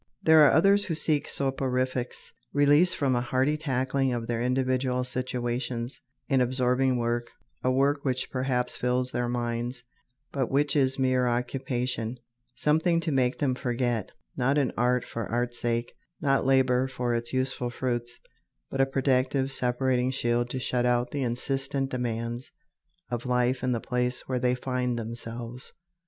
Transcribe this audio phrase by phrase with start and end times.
[0.23, 6.01] There are others who seek soporifics, release from a hearty tackling of their individual situations,
[6.27, 7.25] in absorbing work,
[7.63, 9.83] a work which perhaps fills their minds,
[10.31, 12.17] but which is mere occupation
[12.55, 17.31] something to make them forget not an art for art's sake, not labor for its
[17.31, 18.17] useful fruits,
[18.71, 22.49] but a protective, separating shield to shut out the insistent demands
[23.11, 25.73] of life in the place where they find themselves.